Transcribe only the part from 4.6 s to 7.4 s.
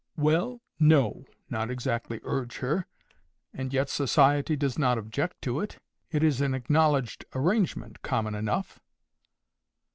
not object to it. It is an acknowledged